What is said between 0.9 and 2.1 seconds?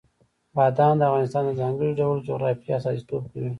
د افغانستان د ځانګړي